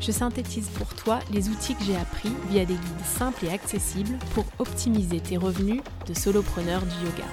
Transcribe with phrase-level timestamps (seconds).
[0.00, 4.18] je synthétise pour toi les outils que j'ai appris via des guides simples et accessibles
[4.34, 7.28] pour optimiser tes revenus de solopreneur du yoga.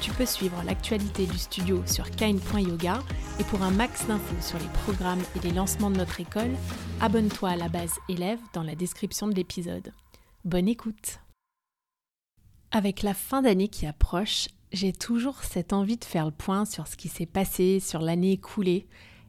[0.00, 3.00] Tu peux suivre l'actualité du studio sur kain.yoga
[3.40, 6.54] et pour un max d'infos sur les programmes et les lancements de notre école,
[7.00, 9.92] abonne-toi à la base élève dans la description de l'épisode.
[10.44, 11.20] Bonne écoute
[12.70, 16.86] Avec la fin d'année qui approche, j'ai toujours cette envie de faire le point sur
[16.86, 18.86] ce qui s'est passé, sur l'année écoulée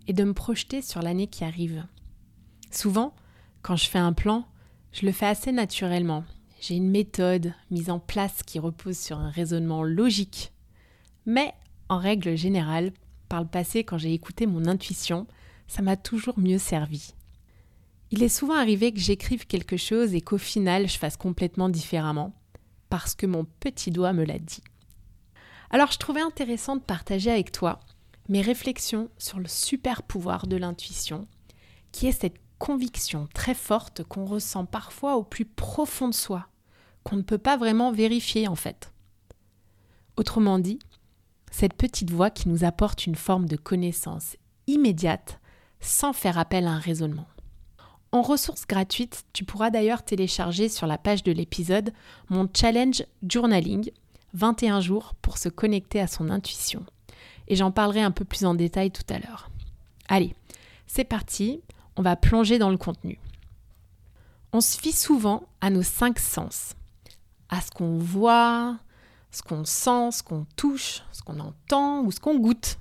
[0.08, 1.86] et de me projeter sur l'année qui arrive.
[2.76, 3.14] Souvent,
[3.62, 4.46] quand je fais un plan,
[4.92, 6.26] je le fais assez naturellement.
[6.60, 10.52] J'ai une méthode mise en place qui repose sur un raisonnement logique.
[11.26, 11.54] Mais,
[11.88, 12.92] en règle générale,
[13.30, 15.26] par le passé, quand j'ai écouté mon intuition,
[15.68, 17.14] ça m'a toujours mieux servi.
[18.12, 22.34] Il est souvent arrivé que j'écrive quelque chose et qu'au final je fasse complètement différemment,
[22.90, 24.64] parce que mon petit doigt me l'a dit.
[25.70, 27.80] Alors je trouvais intéressant de partager avec toi
[28.28, 31.28] mes réflexions sur le super pouvoir de l'intuition,
[31.92, 36.48] qui est cette conviction très forte qu'on ressent parfois au plus profond de soi,
[37.04, 38.92] qu'on ne peut pas vraiment vérifier en fait.
[40.18, 40.80] Autrement dit,
[41.52, 44.36] cette petite voix qui nous apporte une forme de connaissance
[44.66, 45.40] immédiate
[45.80, 47.28] sans faire appel à un raisonnement.
[48.12, 51.94] En ressources gratuites, tu pourras d'ailleurs télécharger sur la page de l'épisode
[52.30, 53.92] mon challenge journaling
[54.34, 56.84] 21 jours pour se connecter à son intuition.
[57.48, 59.52] Et j'en parlerai un peu plus en détail tout à l'heure.
[60.08, 60.34] Allez,
[60.88, 61.62] c'est parti,
[61.96, 63.20] on va plonger dans le contenu.
[64.54, 66.76] On se fie souvent à nos cinq sens,
[67.50, 68.78] à ce qu'on voit,
[69.32, 72.78] ce qu'on sent, ce qu'on touche, ce qu'on entend ou ce qu'on goûte.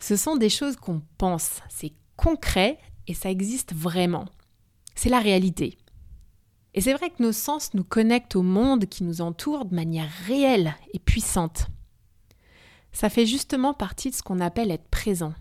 [0.00, 4.26] Ce sont des choses qu'on pense, c'est concret et ça existe vraiment.
[4.94, 5.78] C'est la réalité.
[6.74, 10.10] Et c'est vrai que nos sens nous connectent au monde qui nous entoure de manière
[10.26, 11.68] réelle et puissante.
[12.92, 15.34] Ça fait justement partie de ce qu'on appelle être présent.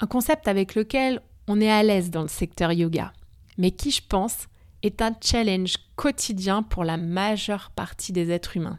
[0.00, 3.12] Un concept avec lequel on est à l'aise dans le secteur yoga,
[3.58, 4.46] mais qui, je pense,
[4.82, 8.78] est un challenge quotidien pour la majeure partie des êtres humains.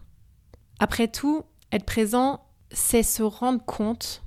[0.79, 4.23] Après tout, être présent, c'est se rendre compte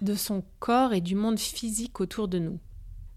[0.00, 2.58] de son corps et du monde physique autour de nous.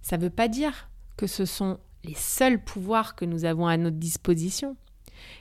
[0.01, 3.77] Ça ne veut pas dire que ce sont les seuls pouvoirs que nous avons à
[3.77, 4.75] notre disposition.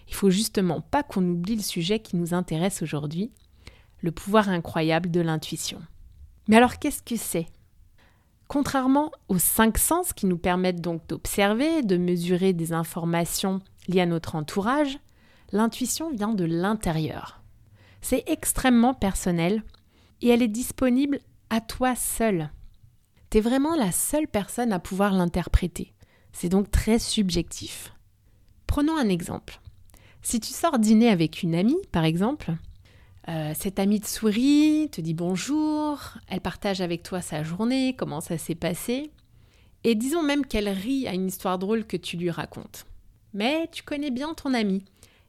[0.06, 3.32] Il faut justement pas qu'on oublie le sujet qui nous intéresse aujourd'hui,
[4.00, 5.82] le pouvoir incroyable de l'intuition.
[6.46, 7.48] Mais alors qu'est-ce que c'est
[8.48, 14.06] Contrairement aux cinq sens qui nous permettent donc d'observer, de mesurer des informations liées à
[14.06, 14.98] notre entourage,
[15.52, 17.42] l'intuition vient de l'intérieur.
[18.00, 19.62] C'est extrêmement personnel
[20.20, 22.50] et elle est disponible à toi seul.
[23.30, 25.94] Tu es vraiment la seule personne à pouvoir l'interpréter.
[26.32, 27.94] C'est donc très subjectif.
[28.66, 29.60] Prenons un exemple.
[30.22, 32.54] Si tu sors dîner avec une amie, par exemple,
[33.28, 35.98] euh, cette amie te sourit, te dit bonjour,
[36.28, 39.10] elle partage avec toi sa journée, comment ça s'est passé,
[39.82, 42.86] et disons même qu'elle rit à une histoire drôle que tu lui racontes.
[43.32, 44.84] Mais tu connais bien ton amie,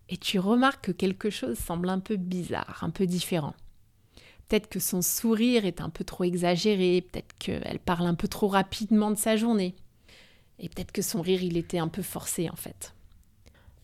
[0.10, 3.54] et tu remarques que quelque chose semble un peu bizarre, un peu différent.
[4.48, 8.48] Peut-être que son sourire est un peu trop exagéré, peut-être qu'elle parle un peu trop
[8.48, 9.74] rapidement de sa journée,
[10.60, 12.94] et peut-être que son rire il était un peu forcé en fait.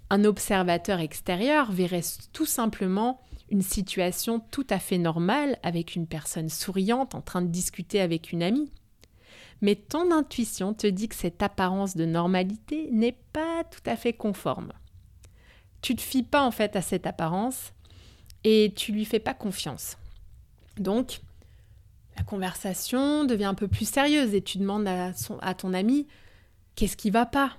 [0.10, 3.22] Un observateur extérieur verrait tout simplement
[3.52, 8.32] une situation tout à fait normale avec une personne souriante en train de discuter avec
[8.32, 8.72] une amie.
[9.62, 14.14] Mais ton intuition te dit que cette apparence de normalité n'est pas tout à fait
[14.14, 14.72] conforme.
[15.82, 17.74] Tu te fies pas en fait à cette apparence
[18.44, 19.98] et tu lui fais pas confiance.
[20.78, 21.20] Donc,
[22.18, 25.12] la conversation devient un peu plus sérieuse et tu demandes à,
[25.42, 26.08] à ton ami
[26.76, 27.58] qu'est-ce qui va pas?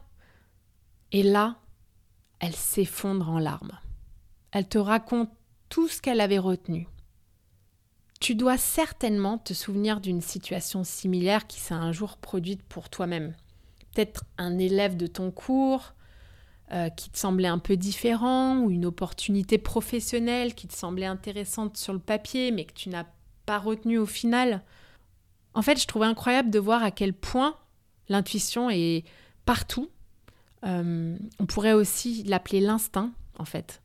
[1.13, 1.57] Et là,
[2.41, 3.79] elle s'effondre en larmes.
[4.51, 5.31] Elle te raconte
[5.73, 6.87] tout ce qu'elle avait retenu.
[8.21, 13.35] Tu dois certainement te souvenir d'une situation similaire qui s'est un jour produite pour toi-même.
[13.95, 15.95] Peut-être un élève de ton cours
[16.73, 21.79] euh, qui te semblait un peu différent, ou une opportunité professionnelle qui te semblait intéressante
[21.79, 23.07] sur le papier, mais que tu n'as
[23.47, 24.63] pas retenu au final.
[25.55, 27.57] En fait, je trouvais incroyable de voir à quel point
[28.11, 29.05] l'intuition est
[29.47, 29.89] partout.
[30.65, 33.81] Euh, on pourrait aussi l'appeler l'instinct, en fait.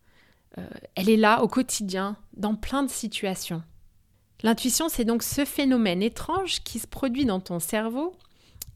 [0.58, 3.64] Euh, elle est là au quotidien, dans plein de situations.
[4.44, 8.16] L'intuition, c'est donc ce phénomène étrange qui se produit dans ton cerveau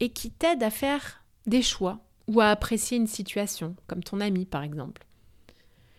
[0.00, 4.44] et qui t'aide à faire des choix ou à apprécier une situation, comme ton ami
[4.44, 5.06] par exemple.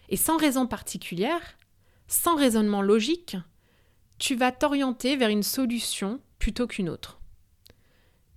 [0.09, 1.57] Et sans raison particulière,
[2.07, 3.38] sans raisonnement logique,
[4.19, 7.19] tu vas t'orienter vers une solution plutôt qu'une autre.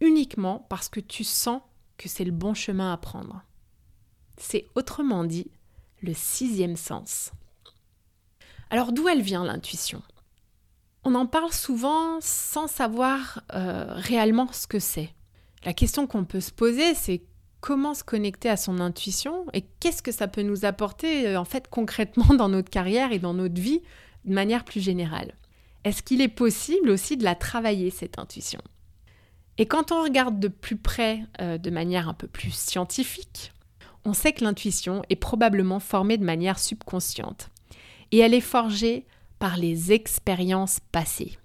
[0.00, 1.60] Uniquement parce que tu sens
[1.96, 3.42] que c'est le bon chemin à prendre.
[4.36, 5.50] C'est autrement dit
[6.14, 7.32] sixième sens.
[8.70, 10.02] Alors d'où elle vient l'intuition?
[11.04, 15.10] On en parle souvent sans savoir euh, réellement ce que c'est.
[15.64, 17.22] La question qu'on peut se poser, c'est
[17.60, 21.44] comment se connecter à son intuition et qu'est-ce que ça peut nous apporter euh, en
[21.44, 23.82] fait concrètement dans notre carrière et dans notre vie
[24.24, 25.34] de manière plus générale?
[25.84, 28.60] Est-ce qu'il est possible aussi de la travailler cette intuition?
[29.58, 33.52] Et quand on regarde de plus près, euh, de manière un peu plus scientifique,
[34.06, 37.50] on sait que l'intuition est probablement formée de manière subconsciente
[38.12, 39.04] et elle est forgée
[39.38, 41.38] par les expériences passées.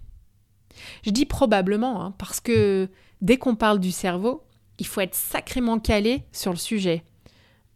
[1.04, 2.88] Je dis probablement hein, parce que
[3.20, 4.44] dès qu'on parle du cerveau,
[4.78, 7.02] il faut être sacrément calé sur le sujet.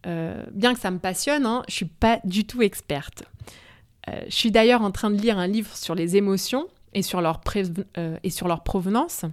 [0.05, 3.23] Euh, bien que ça me passionne, hein, je suis pas du tout experte.
[4.09, 7.19] Euh, je suis d'ailleurs en train de lire un livre sur les émotions et sur
[7.19, 7.41] leur,
[7.97, 9.25] euh, et sur leur provenance.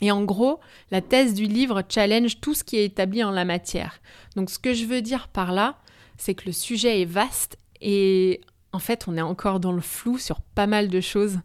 [0.00, 0.60] Et en gros,
[0.90, 4.00] la thèse du livre challenge tout ce qui est établi en la matière.
[4.34, 5.78] Donc ce que je veux dire par là,
[6.18, 8.40] c'est que le sujet est vaste et
[8.72, 11.38] en fait, on est encore dans le flou sur pas mal de choses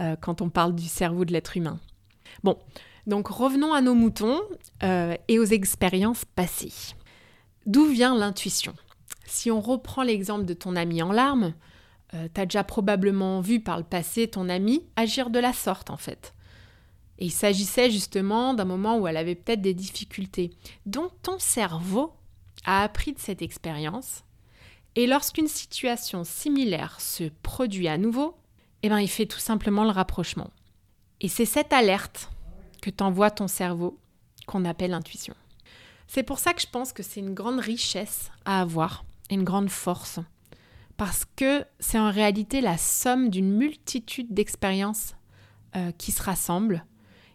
[0.00, 1.78] euh, quand on parle du cerveau de l'être humain.
[2.42, 2.56] Bon,
[3.06, 4.40] donc revenons à nos moutons
[4.82, 6.94] euh, et aux expériences passées.
[7.66, 8.74] D'où vient l'intuition?
[9.26, 11.52] Si on reprend l'exemple de ton ami en larmes,
[12.14, 15.90] euh, tu as déjà probablement vu par le passé ton ami agir de la sorte
[15.90, 16.34] en fait.
[17.20, 20.50] Et il s'agissait justement d'un moment où elle avait peut-être des difficultés.
[20.86, 22.12] Donc ton cerveau
[22.64, 24.24] a appris de cette expérience.
[24.96, 28.36] Et lorsqu'une situation similaire se produit à nouveau,
[28.82, 30.50] eh ben, il fait tout simplement le rapprochement.
[31.20, 32.30] Et c'est cette alerte
[32.80, 33.98] que t'envoie ton cerveau
[34.46, 35.34] qu'on appelle intuition.
[36.06, 39.70] C'est pour ça que je pense que c'est une grande richesse à avoir une grande
[39.70, 40.18] force.
[40.96, 45.14] Parce que c'est en réalité la somme d'une multitude d'expériences
[45.76, 46.84] euh, qui se rassemblent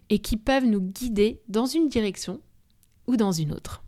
[0.10, 2.42] et qui peuvent nous guider dans une direction
[3.08, 3.84] ou dans une autre.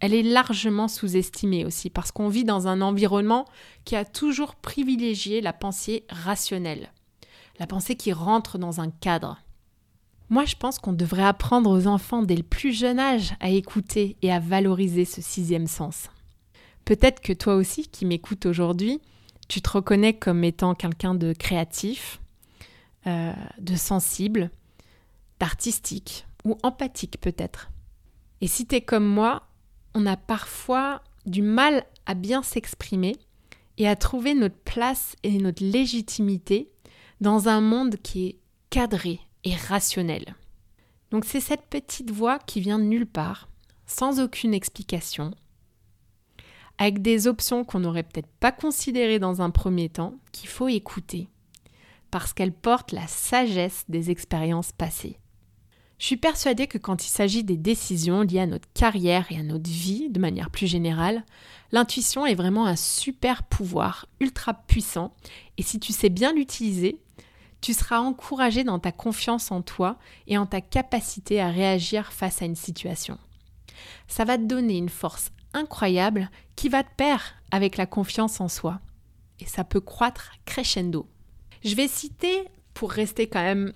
[0.00, 3.44] Elle est largement sous-estimée aussi parce qu'on vit dans un environnement
[3.84, 6.90] qui a toujours privilégié la pensée rationnelle,
[7.58, 9.38] la pensée qui rentre dans un cadre.
[10.30, 14.16] Moi, je pense qu'on devrait apprendre aux enfants dès le plus jeune âge à écouter
[14.22, 16.08] et à valoriser ce sixième sens.
[16.84, 19.00] Peut-être que toi aussi, qui m'écoutes aujourd'hui,
[19.48, 22.20] tu te reconnais comme étant quelqu'un de créatif,
[23.06, 24.50] euh, de sensible,
[25.40, 27.70] d'artistique ou empathique peut-être.
[28.40, 29.48] Et si tu es comme moi,
[29.94, 33.16] on a parfois du mal à bien s'exprimer
[33.76, 36.70] et à trouver notre place et notre légitimité
[37.20, 38.38] dans un monde qui est
[38.70, 40.36] cadré et rationnel.
[41.10, 43.48] Donc c'est cette petite voix qui vient de nulle part,
[43.86, 45.32] sans aucune explication,
[46.78, 51.28] avec des options qu'on n'aurait peut-être pas considérées dans un premier temps, qu'il faut écouter,
[52.10, 55.18] parce qu'elle porte la sagesse des expériences passées.
[56.00, 59.42] Je suis persuadée que quand il s'agit des décisions liées à notre carrière et à
[59.42, 61.26] notre vie de manière plus générale,
[61.72, 65.12] l'intuition est vraiment un super pouvoir ultra puissant
[65.58, 66.98] et si tu sais bien l'utiliser,
[67.60, 72.40] tu seras encouragé dans ta confiance en toi et en ta capacité à réagir face
[72.40, 73.18] à une situation.
[74.08, 78.48] Ça va te donner une force incroyable qui va te pair avec la confiance en
[78.48, 78.80] soi.
[79.38, 81.06] Et ça peut croître crescendo.
[81.62, 83.74] Je vais citer, pour rester quand même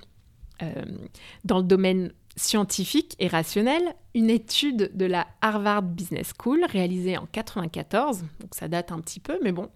[1.45, 7.27] dans le domaine scientifique et rationnel, une étude de la Harvard Business School réalisée en
[7.27, 9.71] 94, donc ça date un petit peu, mais bon.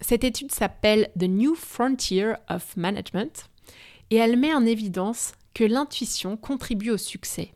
[0.00, 3.48] Cette étude s'appelle The New Frontier of Management
[4.10, 7.52] et elle met en évidence que l'intuition contribue au succès.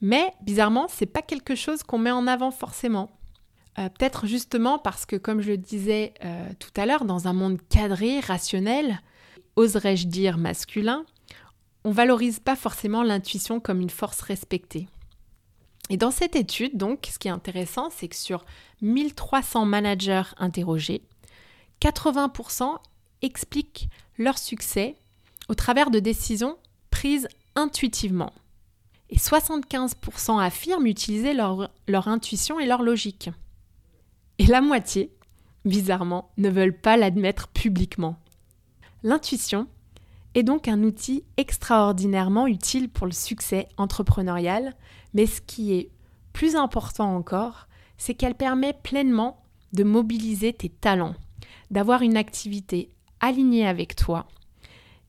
[0.00, 3.10] Mais bizarrement, c'est pas quelque chose qu'on met en avant forcément.
[3.78, 7.32] Euh, peut-être justement parce que, comme je le disais euh, tout à l'heure, dans un
[7.32, 9.00] monde cadré, rationnel,
[9.56, 11.04] oserais-je dire masculin,
[11.84, 14.88] on valorise pas forcément l'intuition comme une force respectée.
[15.90, 18.44] Et dans cette étude, donc, ce qui est intéressant, c'est que sur
[18.82, 21.02] 1300 managers interrogés,
[21.80, 22.76] 80%
[23.22, 24.96] expliquent leur succès
[25.48, 26.58] au travers de décisions
[26.90, 28.32] prises intuitivement.
[29.10, 33.30] Et 75% affirment utiliser leur, leur intuition et leur logique.
[34.38, 35.10] Et la moitié,
[35.64, 38.18] bizarrement, ne veulent pas l'admettre publiquement.
[39.02, 39.66] L'intuition,
[40.38, 44.74] est donc un outil extraordinairement utile pour le succès entrepreneurial,
[45.12, 45.90] mais ce qui est
[46.32, 47.66] plus important encore,
[47.96, 49.42] c'est qu'elle permet pleinement
[49.72, 51.14] de mobiliser tes talents,
[51.70, 52.90] d'avoir une activité
[53.20, 54.28] alignée avec toi.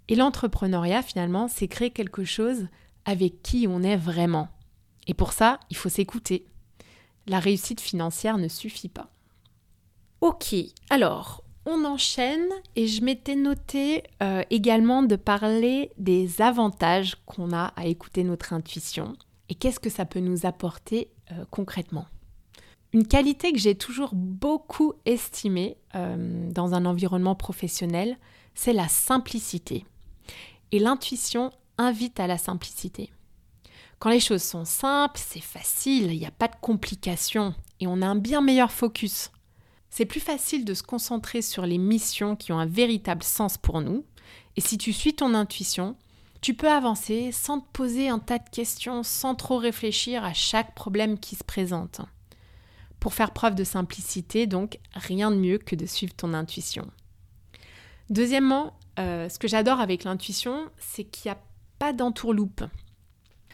[0.07, 2.67] Et l'entrepreneuriat, finalement, c'est créer quelque chose
[3.05, 4.49] avec qui on est vraiment.
[5.07, 6.45] Et pour ça, il faut s'écouter.
[7.27, 9.11] La réussite financière ne suffit pas.
[10.21, 10.55] Ok,
[10.89, 11.43] alors
[11.85, 18.23] enchaîne et je m'étais noté euh, également de parler des avantages qu'on a à écouter
[18.23, 19.13] notre intuition
[19.49, 22.05] et qu'est-ce que ça peut nous apporter euh, concrètement.
[22.93, 28.17] Une qualité que j'ai toujours beaucoup estimée euh, dans un environnement professionnel,
[28.55, 29.85] c'est la simplicité.
[30.71, 33.11] Et l'intuition invite à la simplicité.
[33.99, 38.01] Quand les choses sont simples, c'est facile, il n'y a pas de complications et on
[38.01, 39.31] a un bien meilleur focus.
[39.89, 43.81] C'est plus facile de se concentrer sur les missions qui ont un véritable sens pour
[43.81, 44.05] nous.
[44.55, 45.95] Et si tu suis ton intuition,
[46.41, 50.73] tu peux avancer sans te poser un tas de questions, sans trop réfléchir à chaque
[50.73, 52.01] problème qui se présente.
[52.99, 56.87] Pour faire preuve de simplicité, donc, rien de mieux que de suivre ton intuition.
[58.09, 61.41] Deuxièmement, euh, ce que j'adore avec l'intuition, c'est qu'il n'y a
[61.77, 62.63] pas d'entourloupe.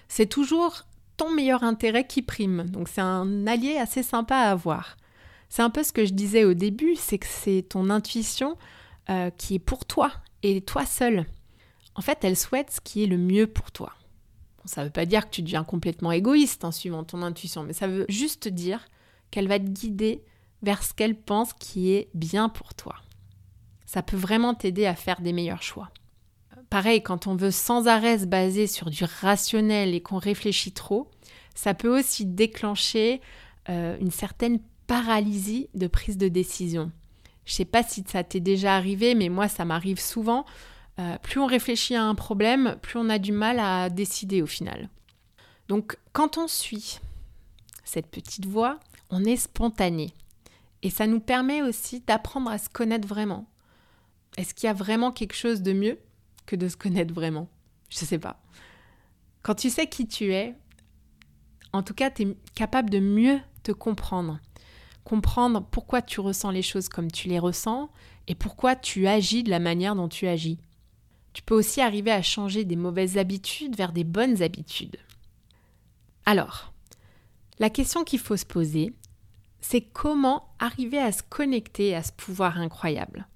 [0.07, 0.83] C'est toujours
[1.17, 4.97] ton meilleur intérêt qui prime, donc c'est un allié assez sympa à avoir.
[5.49, 8.57] C'est un peu ce que je disais au début, c'est que c'est ton intuition
[9.09, 10.11] euh, qui est pour toi
[10.43, 11.25] et toi seul.
[11.95, 13.93] En fait, elle souhaite ce qui est le mieux pour toi.
[14.65, 17.73] ça ne veut pas dire que tu deviens complètement égoïste en suivant ton intuition, mais
[17.73, 18.85] ça veut juste dire
[19.31, 20.23] qu'elle va te guider
[20.61, 22.95] vers ce qu'elle pense qui est bien pour toi.
[23.85, 25.89] Ça peut vraiment t'aider à faire des meilleurs choix.
[26.69, 31.09] Pareil, quand on veut sans arrêt se baser sur du rationnel et qu'on réfléchit trop,
[31.53, 33.21] ça peut aussi déclencher
[33.69, 36.91] euh, une certaine paralysie de prise de décision.
[37.45, 40.45] Je sais pas si ça t'est déjà arrivé, mais moi ça m'arrive souvent.
[40.99, 44.47] Euh, plus on réfléchit à un problème, plus on a du mal à décider au
[44.47, 44.89] final.
[45.67, 46.99] Donc quand on suit
[47.83, 50.13] cette petite voix, on est spontané.
[50.81, 53.47] Et ça nous permet aussi d'apprendre à se connaître vraiment.
[54.37, 55.99] Est-ce qu'il y a vraiment quelque chose de mieux
[56.45, 57.47] que de se connaître vraiment?
[57.89, 58.41] Je ne sais pas.
[59.41, 60.55] Quand tu sais qui tu es,
[61.73, 64.39] en tout cas, tu es capable de mieux te comprendre
[65.05, 67.89] comprendre pourquoi tu ressens les choses comme tu les ressens
[68.27, 70.59] et pourquoi tu agis de la manière dont tu agis.
[71.31, 74.97] Tu peux aussi arriver à changer des mauvaises habitudes vers des bonnes habitudes.
[76.25, 76.73] Alors,
[77.59, 78.93] la question qu'il faut se poser,
[79.61, 83.27] c'est comment arriver à se connecter à ce pouvoir incroyable?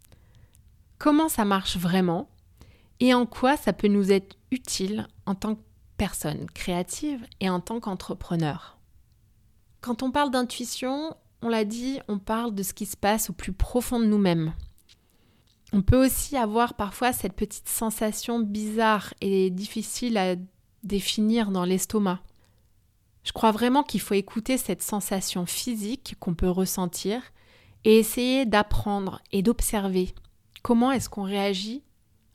[0.97, 2.29] Comment ça marche vraiment
[2.99, 5.61] et en quoi ça peut nous être utile en tant que
[5.97, 8.77] personne créative et en tant qu'entrepreneur?
[9.81, 13.33] Quand on parle d'intuition, on l'a dit, on parle de ce qui se passe au
[13.33, 14.53] plus profond de nous-mêmes.
[15.71, 20.35] On peut aussi avoir parfois cette petite sensation bizarre et difficile à
[20.83, 22.19] définir dans l'estomac.
[23.23, 27.21] Je crois vraiment qu'il faut écouter cette sensation physique qu'on peut ressentir
[27.85, 30.13] et essayer d'apprendre et d'observer
[30.63, 31.83] comment est-ce qu'on réagit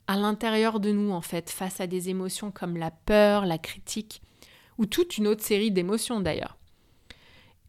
[0.07, 4.21] à l'intérieur de nous en fait face à des émotions comme la peur, la critique
[4.77, 6.57] ou toute une autre série d'émotions d'ailleurs.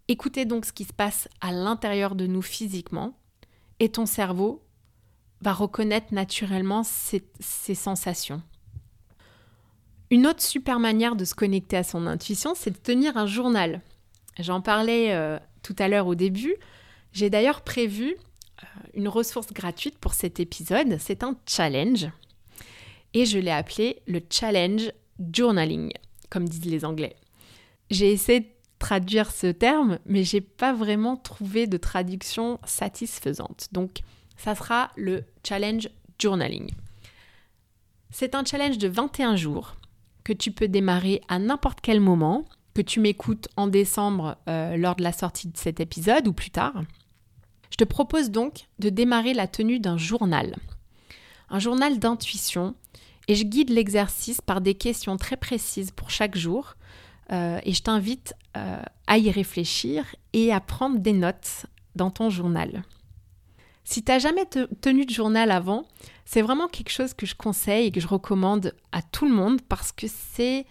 [0.08, 3.18] Écoutez donc ce qui se passe à l'intérieur de nous physiquement
[3.80, 4.62] et ton cerveau
[5.40, 7.24] va reconnaître naturellement ces,
[7.74, 8.40] sensations.
[10.10, 13.82] Une autre super manière de se connecter à son intuition, c'est de tenir un journal.
[14.38, 16.54] J'en parlais euh, tout à l'heure au début.
[17.12, 20.98] J'ai d'ailleurs prévu euh, une ressource gratuite pour cet épisode.
[21.00, 22.06] C'est un challenge.
[23.12, 24.92] Et je l'ai appelé le challenge
[25.32, 25.92] journaling,
[26.30, 27.16] comme disent les Anglais.
[27.90, 28.55] J'ai essayé
[28.86, 33.66] traduire ce terme, mais j'ai pas vraiment trouvé de traduction satisfaisante.
[33.72, 34.02] Donc,
[34.36, 35.88] ça sera le challenge
[36.20, 36.70] journaling.
[38.12, 39.74] C'est un challenge de 21 jours
[40.22, 44.94] que tu peux démarrer à n'importe quel moment, que tu m'écoutes en décembre euh, lors
[44.94, 46.84] de la sortie de cet épisode ou plus tard.
[47.72, 50.54] Je te propose donc de démarrer la tenue d'un journal.
[51.50, 52.76] Un journal d'intuition
[53.26, 56.75] et je guide l'exercice par des questions très précises pour chaque jour
[57.32, 62.30] euh, et je t'invite euh, à y réfléchir et à prendre des notes dans ton
[62.30, 62.84] journal.
[63.84, 64.46] Si tu n'as jamais
[64.80, 65.86] tenu de journal avant,
[66.24, 69.60] c'est vraiment quelque chose que je conseille et que je recommande à tout le monde
[69.62, 70.66] parce que c'est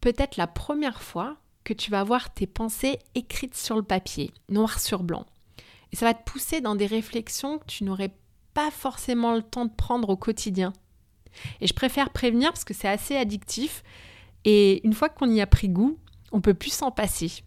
[0.00, 4.78] peut-être la première fois que tu vas voir tes pensées écrites sur le papier, noir
[4.78, 5.26] sur blanc.
[5.92, 8.14] Et ça va te pousser dans des réflexions que tu n'aurais
[8.52, 10.72] pas forcément le temps de prendre au quotidien.
[11.60, 13.82] Et je préfère prévenir parce que c'est assez addictif
[14.44, 15.98] et une fois qu'on y a pris goût,
[16.32, 17.44] on peut plus s'en passer.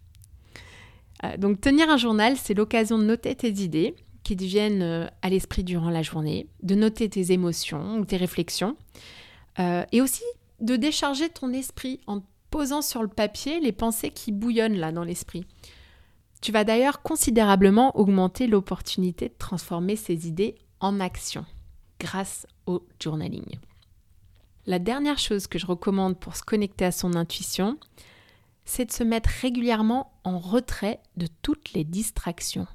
[1.24, 5.06] Euh, donc tenir un journal, c'est l'occasion de noter tes idées qui te viennent euh,
[5.22, 8.76] à l'esprit durant la journée, de noter tes émotions ou tes réflexions,
[9.58, 10.24] euh, et aussi
[10.60, 15.04] de décharger ton esprit en posant sur le papier les pensées qui bouillonnent là dans
[15.04, 15.44] l'esprit.
[16.40, 21.44] Tu vas d'ailleurs considérablement augmenter l'opportunité de transformer ces idées en action
[21.98, 23.58] grâce au journaling.
[24.68, 27.78] La dernière chose que je recommande pour se connecter à son intuition,
[28.66, 32.66] c'est de se mettre régulièrement en retrait de toutes les distractions.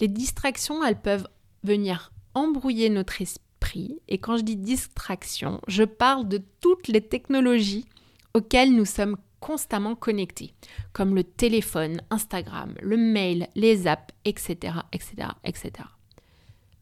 [0.00, 1.28] Les distractions, elles peuvent
[1.62, 4.00] venir embrouiller notre esprit.
[4.08, 7.86] Et quand je dis distraction, je parle de toutes les technologies
[8.34, 10.52] auxquelles nous sommes constamment connectés,
[10.92, 15.70] comme le téléphone, Instagram, le mail, les apps, etc., etc., etc.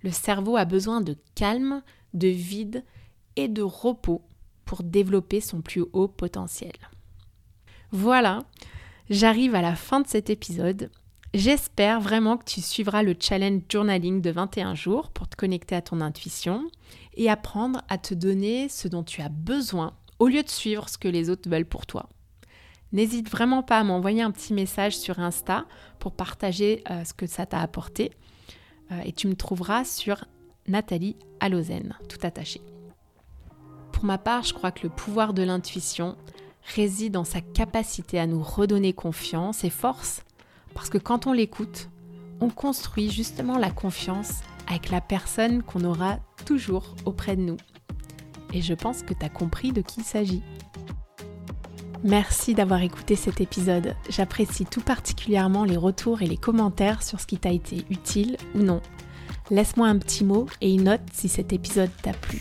[0.02, 1.82] Le cerveau a besoin de calme,
[2.14, 2.82] de vide
[3.36, 4.22] et de repos
[4.64, 6.72] pour développer son plus haut potentiel.
[7.92, 8.44] Voilà,
[9.08, 10.90] j'arrive à la fin de cet épisode.
[11.34, 15.82] J'espère vraiment que tu suivras le challenge journaling de 21 jours pour te connecter à
[15.82, 16.68] ton intuition
[17.14, 20.98] et apprendre à te donner ce dont tu as besoin au lieu de suivre ce
[20.98, 22.08] que les autres veulent pour toi.
[22.92, 25.66] N'hésite vraiment pas à m'envoyer un petit message sur Insta
[26.00, 28.10] pour partager euh, ce que ça t'a apporté.
[28.90, 30.24] Euh, et tu me trouveras sur
[30.66, 32.60] Nathalie Allozen, tout attaché.
[34.00, 36.16] Pour ma part, je crois que le pouvoir de l'intuition
[36.74, 40.22] réside dans sa capacité à nous redonner confiance et force
[40.72, 41.90] parce que quand on l'écoute,
[42.40, 47.58] on construit justement la confiance avec la personne qu'on aura toujours auprès de nous.
[48.54, 50.42] Et je pense que tu as compris de qui il s'agit.
[52.02, 53.94] Merci d'avoir écouté cet épisode.
[54.08, 58.60] J'apprécie tout particulièrement les retours et les commentaires sur ce qui t'a été utile ou
[58.60, 58.80] non.
[59.50, 62.40] Laisse-moi un petit mot et une note si cet épisode t'a plu.